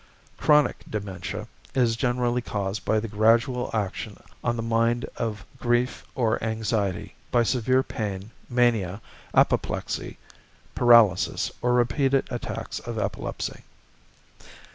=Chronic 0.39 0.77
Dementia= 0.89 1.47
is 1.75 1.95
generally 1.95 2.41
caused 2.41 2.83
by 2.83 2.99
the 2.99 3.07
gradual 3.07 3.69
action 3.71 4.17
on 4.43 4.55
the 4.55 4.63
mind 4.63 5.05
of 5.15 5.45
grief 5.59 6.03
or 6.15 6.43
anxiety, 6.43 7.13
by 7.29 7.43
severe 7.43 7.83
pain, 7.83 8.31
mania, 8.49 8.99
apoplexy, 9.35 10.17
paralysis, 10.73 11.51
or 11.61 11.73
repeated 11.75 12.25
attacks 12.31 12.79
of 12.79 12.97
epilepsy. 12.97 13.61